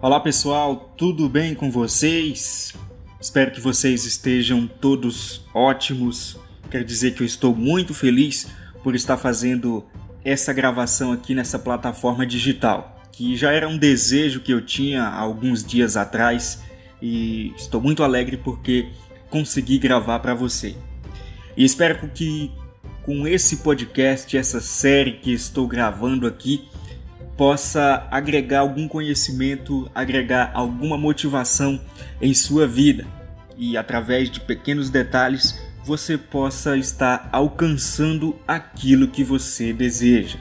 [0.00, 2.74] Olá pessoal, tudo bem com vocês?
[3.20, 6.36] Espero que vocês estejam todos ótimos.
[6.68, 8.48] Quero dizer que eu estou muito feliz
[8.82, 9.84] por estar fazendo
[10.24, 15.64] essa gravação aqui nessa plataforma digital, que já era um desejo que eu tinha alguns
[15.64, 16.62] dias atrás
[17.00, 18.88] e estou muito alegre porque
[19.30, 20.74] consegui gravar para você.
[21.56, 22.50] E espero que
[23.02, 26.68] com esse podcast, essa série que estou gravando aqui,
[27.36, 31.80] possa agregar algum conhecimento, agregar alguma motivação
[32.20, 33.06] em sua vida
[33.56, 40.38] e através de pequenos detalhes você possa estar alcançando aquilo que você deseja.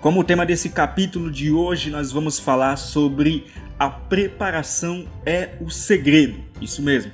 [0.00, 3.46] Como o tema desse capítulo de hoje, nós vamos falar sobre
[3.78, 6.44] a preparação é o segredo.
[6.60, 7.10] Isso mesmo.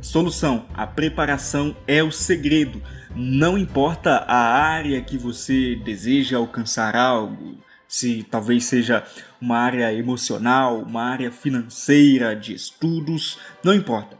[0.00, 2.80] Solução: a preparação é o segredo.
[3.14, 9.02] Não importa a área que você deseja alcançar algo, se talvez seja
[9.40, 14.18] uma área emocional, uma área financeira, de estudos, não importa.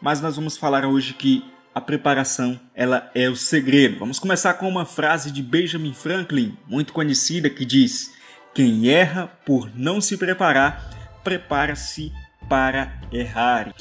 [0.00, 3.98] Mas nós vamos falar hoje que a preparação ela é o segredo.
[3.98, 8.12] Vamos começar com uma frase de Benjamin Franklin, muito conhecida, que diz:
[8.54, 12.10] Quem erra por não se preparar, prepara-se
[12.48, 13.74] para errar.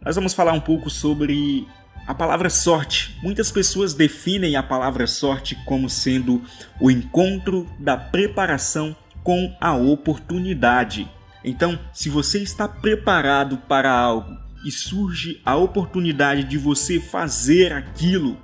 [0.00, 1.66] Nós vamos falar um pouco sobre
[2.06, 3.16] a palavra sorte.
[3.22, 6.42] Muitas pessoas definem a palavra sorte como sendo
[6.80, 11.10] o encontro da preparação com a oportunidade.
[11.42, 18.38] Então, se você está preparado para algo e surge a oportunidade de você fazer aquilo,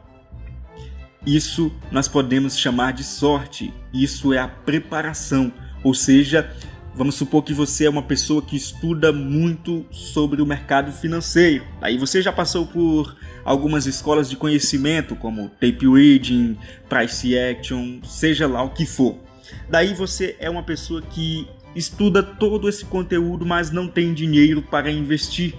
[1.27, 3.73] isso nós podemos chamar de sorte.
[3.93, 5.53] Isso é a preparação,
[5.85, 6.51] ou seja,
[6.95, 11.65] Vamos supor que você é uma pessoa que estuda muito sobre o mercado financeiro.
[11.81, 18.47] Aí você já passou por algumas escolas de conhecimento, como tape reading, price action, seja
[18.47, 19.17] lá o que for.
[19.69, 24.91] Daí você é uma pessoa que estuda todo esse conteúdo, mas não tem dinheiro para
[24.91, 25.55] investir.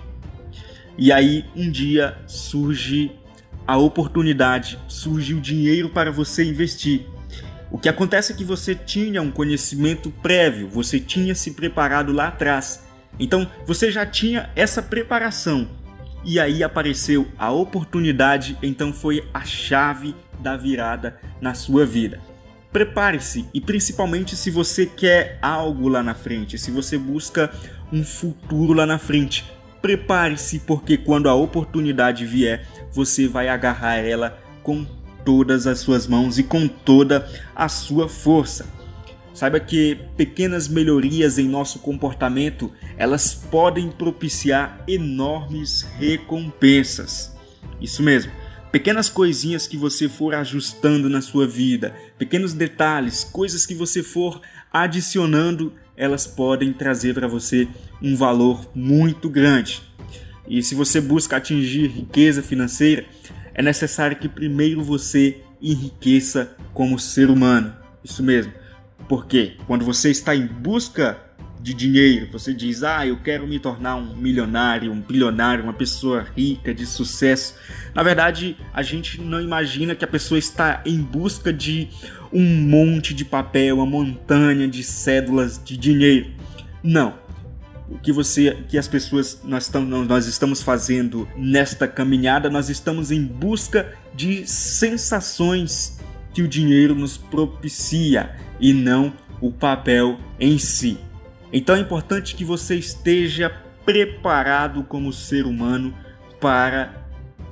[0.98, 3.12] E aí um dia surge
[3.66, 7.06] a oportunidade, surge o dinheiro para você investir.
[7.72, 12.28] O que acontece é que você tinha um conhecimento prévio, você tinha se preparado lá
[12.28, 12.84] atrás.
[13.18, 15.70] Então você já tinha essa preparação.
[16.24, 22.20] E aí apareceu a oportunidade, então foi a chave da virada na sua vida.
[22.74, 27.52] Prepare-se e principalmente se você quer algo lá na frente, se você busca
[27.92, 29.46] um futuro lá na frente,
[29.82, 34.86] prepare-se porque quando a oportunidade vier, você vai agarrar ela com
[35.26, 38.66] todas as suas mãos e com toda a sua força.
[39.34, 47.36] Saiba que pequenas melhorias em nosso comportamento, elas podem propiciar enormes recompensas.
[47.80, 48.32] Isso mesmo.
[48.72, 54.42] Pequenas coisinhas que você for ajustando na sua vida, pequenos detalhes, coisas que você for
[54.72, 57.68] adicionando, elas podem trazer para você
[58.02, 59.82] um valor muito grande.
[60.48, 63.06] E se você busca atingir riqueza financeira,
[63.54, 67.74] é necessário que primeiro você enriqueça como ser humano.
[68.04, 68.52] Isso mesmo.
[69.08, 71.18] Porque quando você está em busca
[71.60, 76.26] de dinheiro, você diz: "Ah, eu quero me tornar um milionário, um bilionário, uma pessoa
[76.36, 77.56] rica de sucesso".
[77.94, 81.90] Na verdade, a gente não imagina que a pessoa está em busca de
[82.34, 86.32] um monte de papel, uma montanha de cédulas de dinheiro.
[86.82, 87.21] Não
[88.00, 89.72] que você, que as pessoas nós
[90.08, 96.00] nós estamos fazendo nesta caminhada, nós estamos em busca de sensações
[96.34, 100.98] que o dinheiro nos propicia e não o papel em si.
[101.52, 103.50] Então é importante que você esteja
[103.86, 105.94] preparado como ser humano
[106.40, 106.94] para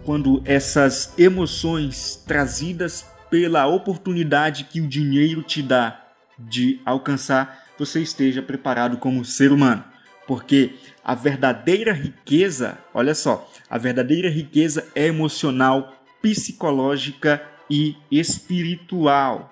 [0.05, 6.05] quando essas emoções trazidas pela oportunidade que o dinheiro te dá
[6.37, 9.83] de alcançar, você esteja preparado como ser humano
[10.29, 15.91] porque a verdadeira riqueza, olha só, a verdadeira riqueza é emocional,
[16.21, 19.51] psicológica e espiritual.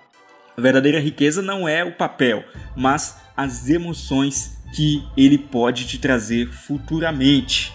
[0.56, 2.46] A verdadeira riqueza não é o papel,
[2.76, 7.74] mas as emoções que ele pode te trazer futuramente.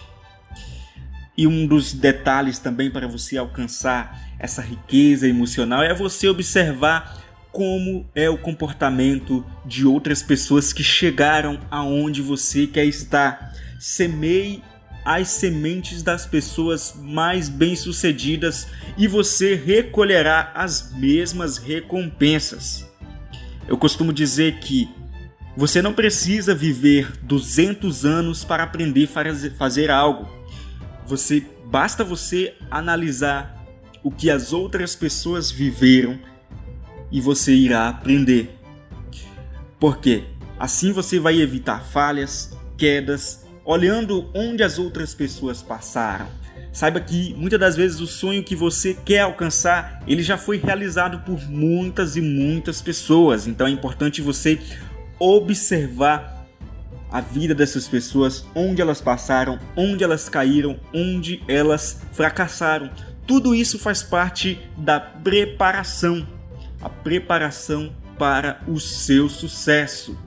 [1.37, 7.21] E um dos detalhes também para você alcançar essa riqueza emocional é você observar
[7.53, 13.53] como é o comportamento de outras pessoas que chegaram aonde você quer estar.
[13.79, 14.63] Semeie
[15.05, 18.67] as sementes das pessoas mais bem-sucedidas
[18.97, 22.89] e você recolherá as mesmas recompensas.
[23.67, 24.89] Eu costumo dizer que
[25.55, 30.27] você não precisa viver 200 anos para aprender a fazer algo.
[31.05, 33.63] Você basta você analisar
[34.01, 36.19] o que as outras pessoas viveram
[37.13, 38.53] e você irá aprender.
[39.79, 40.23] Porque
[40.63, 46.25] Assim você vai evitar falhas, quedas, olhando onde as outras pessoas passaram.
[46.71, 51.19] Saiba que muitas das vezes o sonho que você quer alcançar, ele já foi realizado
[51.25, 53.45] por muitas e muitas pessoas.
[53.45, 54.57] Então é importante você
[55.19, 56.47] observar
[57.11, 62.89] a vida dessas pessoas, onde elas passaram, onde elas caíram, onde elas fracassaram.
[63.27, 66.25] Tudo isso faz parte da preparação,
[66.83, 70.17] a preparação para o seu sucesso.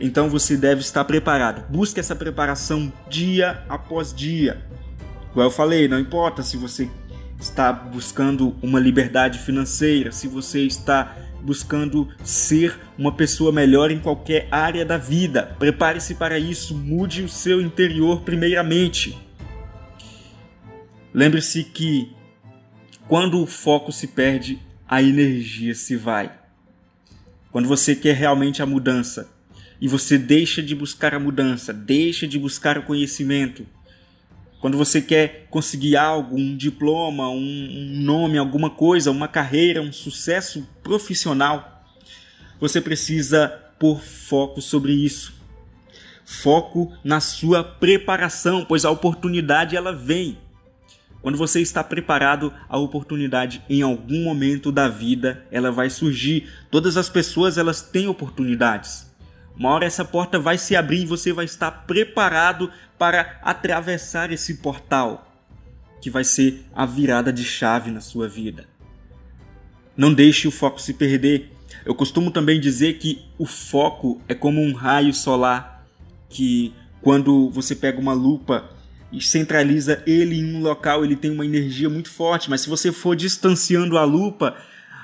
[0.00, 1.68] Então você deve estar preparado.
[1.68, 4.62] Busque essa preparação dia após dia.
[5.32, 6.88] Como eu falei, não importa se você
[7.40, 14.46] está buscando uma liberdade financeira, se você está buscando ser uma pessoa melhor em qualquer
[14.50, 15.56] área da vida.
[15.58, 19.18] Prepare-se para isso, mude o seu interior primeiramente.
[21.12, 22.14] Lembre-se que
[23.08, 26.32] quando o foco se perde, a energia se vai.
[27.50, 29.30] Quando você quer realmente a mudança,
[29.82, 33.66] e você deixa de buscar a mudança, deixa de buscar o conhecimento.
[34.60, 39.92] Quando você quer conseguir algo, um diploma, um, um nome, alguma coisa, uma carreira, um
[39.92, 41.84] sucesso profissional,
[42.60, 45.34] você precisa pôr foco sobre isso.
[46.24, 50.38] Foco na sua preparação, pois a oportunidade ela vem.
[51.22, 56.50] Quando você está preparado, a oportunidade em algum momento da vida ela vai surgir.
[56.68, 59.08] Todas as pessoas elas têm oportunidades.
[59.56, 64.54] Uma hora essa porta vai se abrir e você vai estar preparado para atravessar esse
[64.54, 65.30] portal,
[66.00, 68.66] que vai ser a virada de chave na sua vida.
[69.96, 71.52] Não deixe o foco se perder.
[71.84, 75.86] Eu costumo também dizer que o foco é como um raio solar
[76.28, 78.70] que, quando você pega uma lupa
[79.20, 83.14] centraliza ele em um local, ele tem uma energia muito forte, mas se você for
[83.14, 84.56] distanciando a lupa,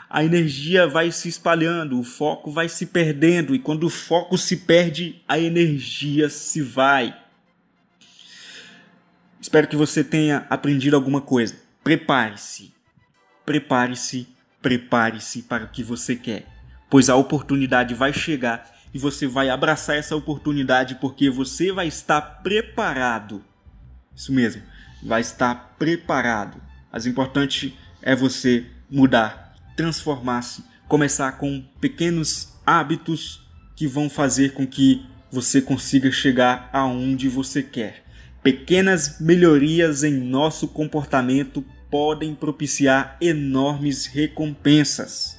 [0.08, 4.56] a energia vai se espalhando, o foco vai se perdendo, e quando o foco se
[4.56, 7.14] perde, a energia se vai.
[9.40, 11.54] Espero que você tenha aprendido alguma coisa.
[11.84, 12.72] Prepare-se,
[13.44, 14.26] prepare-se,
[14.60, 16.46] prepare-se para o que você quer,
[16.90, 22.20] pois a oportunidade vai chegar e você vai abraçar essa oportunidade porque você vai estar
[22.20, 23.44] preparado.
[24.18, 24.60] Isso mesmo,
[25.00, 26.60] vai estar preparado.
[26.92, 29.48] Mas o importante é você mudar
[29.78, 37.62] transformar-se, começar com pequenos hábitos que vão fazer com que você consiga chegar aonde você
[37.62, 38.02] quer.
[38.42, 45.38] Pequenas melhorias em nosso comportamento podem propiciar enormes recompensas.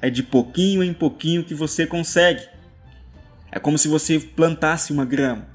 [0.00, 2.48] É de pouquinho em pouquinho que você consegue.
[3.52, 5.46] É como se você plantasse uma grama.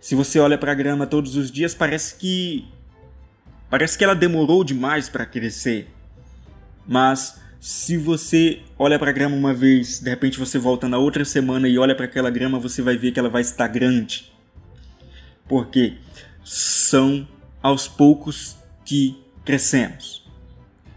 [0.00, 2.68] Se você olha para a grama todos os dias, parece que
[3.68, 5.88] parece que ela demorou demais para crescer.
[6.86, 11.24] Mas se você olha para a grama uma vez, de repente você volta na outra
[11.24, 14.32] semana e olha para aquela grama, você vai ver que ela vai estar grande.
[15.48, 15.96] Porque
[16.44, 17.26] são
[17.62, 20.26] aos poucos que crescemos.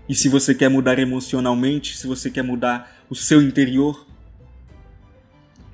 [0.07, 4.05] E se você quer mudar emocionalmente, se você quer mudar o seu interior,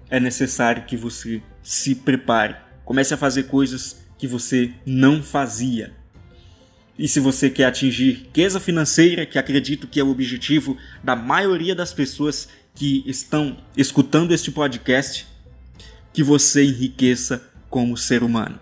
[0.09, 2.66] é necessário que você se prepare.
[2.87, 5.93] Comece a fazer coisas que você não fazia
[6.97, 11.75] e se você quer atingir riqueza financeira, que acredito que é o objetivo da maioria
[11.75, 15.27] das pessoas que estão escutando este podcast,
[16.11, 18.59] que você enriqueça como ser humano.